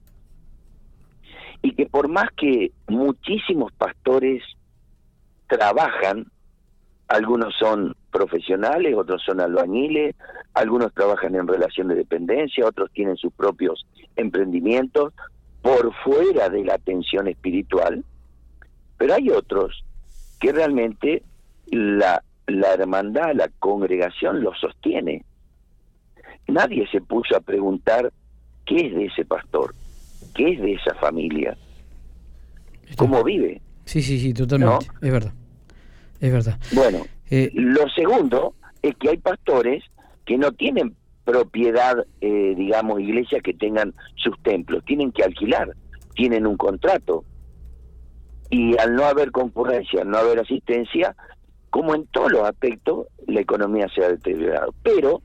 Y 1.62 1.74
que 1.74 1.86
por 1.86 2.08
más 2.08 2.30
que 2.38 2.72
muchísimos 2.88 3.72
pastores 3.74 4.44
trabajan, 5.48 6.25
algunos 7.08 7.54
son 7.58 7.96
profesionales, 8.10 8.96
otros 8.96 9.24
son 9.25 9.42
albañiles, 9.42 10.16
algunos 10.54 10.94
trabajan 10.94 11.36
en 11.36 11.48
relación 11.48 11.88
de 11.88 11.96
dependencia, 11.96 12.68
otros 12.68 12.92
tienen 12.92 13.18
sus 13.18 13.34
propios 13.34 13.86
emprendimientos 14.16 15.13
por 15.62 15.94
fuera 16.04 16.50
de 16.50 16.63
la 16.63 16.75
atención 16.75 17.28
espiritual, 17.28 18.04
pero 18.98 19.13
hay 19.13 19.30
otros 19.30 19.84
que 20.39 20.51
realmente 20.51 21.24
la, 21.68 22.24
la 22.48 22.74
hermandad, 22.74 23.34
la 23.34 23.50
congregación 23.60 24.42
los 24.42 24.60
sostiene 24.60 25.24
nadie 26.50 26.88
se 26.92 27.01
puso 27.01 27.36
a 27.36 27.39
preguntar 27.39 28.12
qué 28.66 28.88
es 28.88 28.96
de 28.96 29.06
ese 29.06 29.25
pastor, 29.25 29.74
qué 30.36 30.54
es 30.54 30.62
de 30.62 30.74
esa 30.74 30.94
familia, 30.96 31.58
cómo 32.98 33.24
vive. 33.24 33.62
Sí, 33.86 34.01
sí, 34.01 34.20
sí, 34.20 34.34
totalmente. 34.34 34.88
Es 35.01 35.12
verdad. 35.12 35.34
Es 36.20 36.32
verdad. 36.32 36.60
Bueno, 36.74 37.06
eh, 37.30 37.52
lo 37.54 37.88
segundo 37.90 38.56
es 38.82 38.96
que 38.96 39.10
hay 39.10 39.18
pastores 39.18 39.84
que 40.26 40.38
no 40.38 40.52
tienen 40.52 40.96
propiedad, 41.26 42.06
eh, 42.22 42.54
digamos, 42.58 43.00
iglesias 43.00 43.42
que 43.44 43.54
tengan 43.54 43.94
sus 44.16 44.38
templos, 44.42 44.84
tienen 44.86 45.12
que 45.12 45.24
alquilar, 45.24 45.76
tienen 46.16 46.48
un 46.48 46.58
contrato. 46.58 47.24
Y 48.50 48.78
al 48.80 48.96
no 48.96 49.06
haber 49.06 49.32
concurrencia, 49.32 50.02
al 50.02 50.10
no 50.10 50.18
haber 50.18 50.40
asistencia, 50.40 51.16
como 51.70 51.94
en 51.94 52.08
todos 52.08 52.32
los 52.32 52.44
aspectos, 52.44 53.08
la 53.28 53.42
economía 53.42 53.88
se 53.94 54.04
ha 54.04 54.10
deteriorado. 54.10 54.74
Pero 54.82 55.22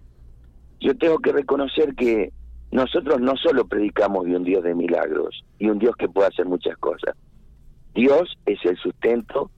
yo 0.81 0.95
tengo 0.99 1.19
que 1.19 1.33
reconocer 1.33 1.95
que 1.95 2.33
nosotros 2.71 3.21
no 3.21 3.37
solo 3.37 3.67
predicamos 3.67 4.27
de 4.27 4.37
un 4.37 4.45
Dios 4.45 4.63
de 4.63 4.75
milagros 4.75 5.45
y 5.59 5.71
un 5.71 5.79
Dios 5.79 5.97
que 5.97 6.09
puede 6.09 6.29
hacer 6.29 6.45
muchas 6.45 6.77
cosas. 6.77 7.17
Dios 7.95 8.37
es 8.45 8.59
el 8.65 8.77
sustento 8.77 9.51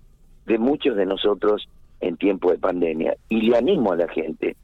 de 0.45 0.59
muchos 0.59 0.97
de 0.97 1.07
nosotros 1.07 1.69
en 2.01 2.17
tiempo 2.17 2.51
de 2.51 2.59
pandemia. 2.59 3.17
Y 3.29 3.43
le 3.43 3.57
animo 3.57 3.93
a 3.93 3.97
la 3.97 4.09
gente 4.09 4.57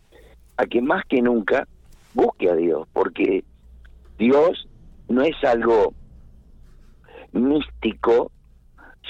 a 0.56 0.66
que 0.66 0.80
más 0.82 1.04
que 1.06 1.22
nunca 1.22 1.66
busque 2.14 2.50
a 2.50 2.54
Dios, 2.54 2.86
porque 2.92 3.44
Dios 4.18 4.68
no 5.08 5.22
es 5.22 5.36
algo 5.44 5.94
místico, 7.32 8.30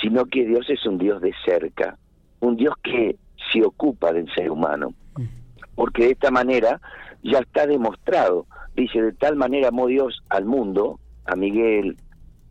sino 0.01 0.25
que 0.27 0.47
Dios 0.47 0.69
es 0.69 0.87
un 0.87 0.99
Dios 0.99 1.21
de 1.21 1.33
cerca, 1.45 1.99
un 2.41 2.57
Dios 2.57 2.75
que 2.83 3.17
se 3.53 3.65
ocupa 3.65 4.13
del 4.13 4.33
ser 4.35 4.51
humano. 4.51 4.95
Porque 5.75 6.05
de 6.05 6.11
esta 6.13 6.31
manera 6.31 6.81
ya 7.23 7.39
está 7.39 7.67
demostrado. 7.67 8.47
Dice, 8.75 9.01
de 9.03 9.13
tal 9.13 9.37
manera 9.37 9.69
amó 9.69 9.87
Dios 9.87 10.23
al 10.29 10.45
mundo, 10.45 10.99
a 11.25 11.35
Miguel, 11.37 11.97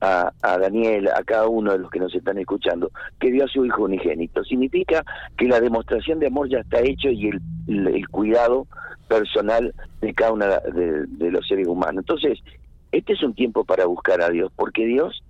a, 0.02 0.58
Daniel, 0.58 1.10
a 1.10 1.24
cada 1.24 1.48
uno 1.48 1.74
de 1.74 1.80
los 1.80 1.92
que 1.92 2.00
nos 2.00 2.14
están 2.14 2.38
escuchando, 2.40 2.92
que 3.20 3.32
dio 3.32 3.46
a 3.46 3.48
su 3.48 3.66
Hijo 3.66 3.84
unigénito. 3.84 4.44
Significa 4.44 5.06
que 5.38 5.48
la 5.48 5.62
demostración 5.62 6.20
de 6.20 6.28
amor 6.28 6.50
ya 6.50 6.60
está 6.60 6.80
hecho 6.80 7.10
y 7.10 7.28
el, 7.28 7.42
el, 7.68 8.08
cuidado 8.10 8.66
personal 9.08 9.74
de 10.02 10.14
cada 10.14 10.32
uno 10.32 10.46
de, 10.48 11.06
de, 11.06 11.32
los 11.32 11.48
seres 11.48 11.68
humanos. 11.68 12.04
Entonces, 12.04 12.40
este 12.92 13.14
es 13.14 13.22
un 13.22 13.36
tiempo 13.36 13.64
para 13.64 13.86
buscar 13.86 14.22
a 14.22 14.30
Dios, 14.30 14.52
porque 14.56 14.86
Dios, 14.86 15.24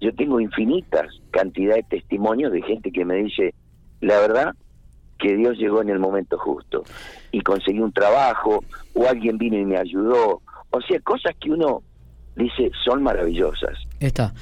yo 0.00 0.14
tengo 0.14 0.40
infinitas 0.40 1.06
cantidades 1.30 1.88
de 1.88 1.98
testimonios 1.98 2.52
de 2.52 2.62
gente 2.62 2.92
que 2.92 3.04
me 3.06 3.16
dice, 3.16 3.54
la 4.00 4.18
verdad, 4.20 4.54
que 5.18 5.36
Dios 5.36 5.56
llegó 5.56 5.80
en 5.80 5.88
el 5.88 6.00
momento 6.00 6.36
justo 6.36 6.82
y 7.30 7.40
conseguí 7.40 7.78
un 7.78 7.92
trabajo 7.92 8.62
o 8.92 9.06
alguien 9.06 9.38
vino 9.38 9.56
y 9.56 9.64
me 9.64 9.78
ayudó. 9.78 10.42
O 10.70 10.80
sea, 10.82 10.98
cosas 11.00 11.34
que 11.40 11.50
uno 11.50 11.82
dice 12.36 12.70
son 12.84 13.02
maravillosas. 13.02 13.78
Está. 14.00 14.34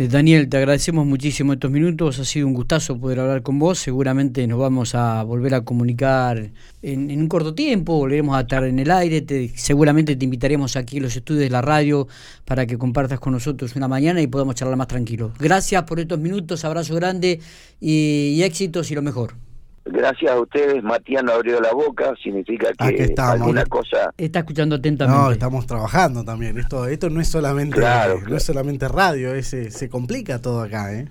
Eh, 0.00 0.08
Daniel, 0.08 0.48
te 0.48 0.56
agradecemos 0.56 1.04
muchísimo 1.04 1.52
estos 1.52 1.70
minutos, 1.70 2.18
ha 2.20 2.24
sido 2.24 2.46
un 2.46 2.54
gustazo 2.54 2.98
poder 2.98 3.20
hablar 3.20 3.42
con 3.42 3.58
vos, 3.58 3.78
seguramente 3.78 4.46
nos 4.46 4.58
vamos 4.58 4.94
a 4.94 5.22
volver 5.24 5.52
a 5.52 5.60
comunicar 5.60 6.52
en, 6.80 7.20
un 7.20 7.28
corto 7.28 7.52
tiempo, 7.54 7.98
volveremos 7.98 8.34
a 8.34 8.40
estar 8.40 8.64
en 8.64 8.78
el 8.78 8.90
aire, 8.90 9.20
te, 9.20 9.50
seguramente 9.56 10.16
te 10.16 10.24
invitaremos 10.24 10.76
aquí 10.76 11.00
a 11.00 11.02
los 11.02 11.16
estudios 11.16 11.42
de 11.42 11.50
la 11.50 11.60
radio 11.60 12.08
para 12.46 12.64
que 12.64 12.78
compartas 12.78 13.20
con 13.20 13.34
nosotros 13.34 13.76
una 13.76 13.88
mañana 13.88 14.22
y 14.22 14.26
podamos 14.26 14.54
charlar 14.54 14.78
más 14.78 14.88
tranquilos. 14.88 15.32
Gracias 15.38 15.82
por 15.82 16.00
estos 16.00 16.18
minutos, 16.18 16.64
abrazo 16.64 16.94
grande 16.94 17.40
y 17.78 18.40
éxitos 18.42 18.90
y 18.90 18.94
lo 18.94 19.02
mejor 19.02 19.49
gracias 19.84 20.32
a 20.32 20.40
ustedes, 20.40 20.82
Matías 20.82 21.24
no 21.24 21.32
abrió 21.32 21.60
la 21.60 21.72
boca, 21.72 22.14
significa 22.22 22.72
que 22.72 23.14
alguna 23.18 23.64
cosa... 23.66 24.12
Está 24.16 24.40
escuchando 24.40 24.76
atentamente. 24.76 25.20
No, 25.20 25.30
estamos 25.30 25.66
trabajando 25.66 26.24
también. 26.24 26.58
Esto 26.58 26.86
esto 26.86 27.10
no 27.10 27.20
es 27.20 27.28
solamente 27.28 27.80
no 27.80 28.36
es 28.36 28.42
solamente 28.42 28.88
radio, 28.88 29.34
ese 29.34 29.70
se 29.70 29.88
complica 29.88 30.40
todo 30.40 30.62
acá, 30.62 30.92
¿eh? 30.94 31.08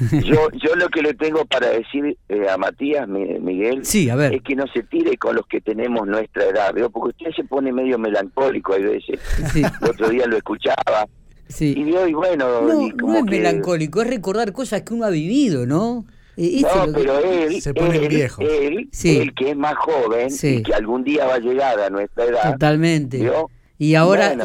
Yo, 0.24 0.48
yo 0.52 0.76
lo 0.76 0.88
que 0.88 1.02
le 1.02 1.12
tengo 1.14 1.44
para 1.44 1.68
decir 1.68 2.16
eh, 2.28 2.48
a 2.48 2.56
Matías, 2.56 3.06
Miguel, 3.06 3.84
sí, 3.84 4.08
a 4.08 4.16
ver. 4.16 4.34
es 4.34 4.42
que 4.42 4.54
no 4.54 4.64
se 4.72 4.82
tire 4.84 5.16
con 5.18 5.36
los 5.36 5.46
que 5.46 5.60
tenemos 5.60 6.06
nuestra 6.06 6.44
edad, 6.44 6.72
¿veo? 6.72 6.88
porque 6.88 7.10
usted 7.10 7.36
se 7.36 7.44
pone 7.44 7.70
medio 7.72 7.98
melancólico 7.98 8.72
hay 8.72 8.84
veces. 8.84 9.20
Sí. 9.52 9.62
El 9.62 9.90
otro 9.90 10.08
día 10.08 10.26
lo 10.26 10.36
escuchaba. 10.36 11.06
Sí. 11.48 11.74
Y, 11.76 11.90
y 11.90 12.12
bueno... 12.14 12.62
No, 12.62 13.16
es 13.16 13.24
melancólico, 13.24 14.00
es 14.00 14.08
recordar 14.08 14.52
cosas 14.52 14.82
que 14.82 14.94
uno 14.94 15.04
ha 15.04 15.10
vivido, 15.10 15.66
¿no? 15.66 16.06
No, 16.40 16.92
pero 16.92 17.18
él, 17.18 17.60
se 17.60 17.74
pone 17.74 18.08
viejo. 18.08 18.42
Él, 18.42 18.88
el 19.04 19.34
que 19.34 19.50
es 19.50 19.56
más 19.56 19.74
joven 19.76 20.28
y 20.42 20.62
que 20.62 20.74
algún 20.74 21.04
día 21.04 21.26
va 21.26 21.34
a 21.34 21.38
llegar 21.38 21.78
a 21.78 21.90
nuestra 21.90 22.24
edad. 22.24 22.52
Totalmente. 22.52 23.30
Y 23.76 23.94
ahora, 23.94 24.36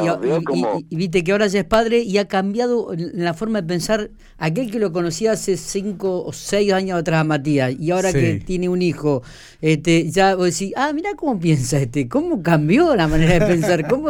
y, 0.88 0.96
viste 0.96 1.22
que 1.22 1.32
ahora 1.32 1.46
ya 1.46 1.60
es 1.60 1.66
padre 1.66 1.98
y 1.98 2.16
ha 2.16 2.26
cambiado 2.26 2.90
la 2.96 3.34
forma 3.34 3.60
de 3.60 3.68
pensar 3.68 4.10
aquel 4.38 4.70
que 4.70 4.78
lo 4.78 4.92
conocía 4.92 5.32
hace 5.32 5.58
cinco 5.58 6.24
o 6.24 6.32
seis 6.32 6.72
años 6.72 6.98
atrás 6.98 7.20
a 7.20 7.24
Matías 7.24 7.74
y 7.78 7.90
ahora 7.90 8.14
que 8.14 8.40
tiene 8.42 8.70
un 8.70 8.80
hijo, 8.80 9.22
este, 9.60 10.10
ya 10.10 10.36
vos 10.36 10.58
decís, 10.58 10.72
ah, 10.74 10.90
mira 10.94 11.10
cómo 11.16 11.38
piensa 11.38 11.78
este, 11.78 12.08
cómo 12.08 12.42
cambió 12.42 12.96
la 12.96 13.08
manera 13.08 13.34
de 13.34 13.46
pensar, 13.46 13.86
cómo 13.88 14.08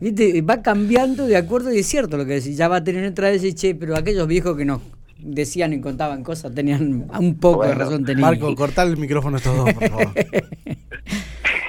viste, 0.00 0.40
va 0.40 0.62
cambiando 0.62 1.26
de 1.26 1.36
acuerdo 1.36 1.70
y 1.70 1.80
es 1.80 1.86
cierto 1.86 2.16
lo 2.16 2.24
que 2.24 2.40
decís, 2.40 2.56
ya 2.56 2.68
va 2.68 2.76
a 2.76 2.84
tener 2.84 3.04
otra 3.04 3.28
vez, 3.28 3.54
che, 3.54 3.74
pero 3.74 3.94
aquellos 3.94 4.26
viejos 4.26 4.56
que 4.56 4.64
no 4.64 4.80
decían 5.22 5.72
y 5.72 5.80
contaban 5.80 6.22
cosas, 6.22 6.54
tenían 6.54 7.08
un 7.18 7.38
poco 7.38 7.64
de 7.64 7.74
razón. 7.74 8.04
Tenían. 8.04 8.30
Marco, 8.30 8.54
cortar 8.54 8.86
el 8.88 8.96
micrófono 8.96 9.36
a 9.36 9.38
estos 9.38 9.56
dos, 9.56 9.72
por 9.74 9.88
favor. 9.88 10.12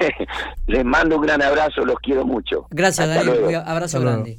Les 0.67 0.85
mando 0.85 1.17
un 1.17 1.21
gran 1.21 1.41
abrazo, 1.41 1.85
los 1.85 1.97
quiero 1.99 2.25
mucho. 2.25 2.67
Gracias, 2.69 3.07
Daniel. 3.07 3.61
Abrazo 3.65 3.99
grande. 3.99 4.37